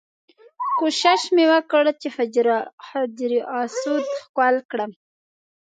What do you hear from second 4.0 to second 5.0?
ښکل کړم.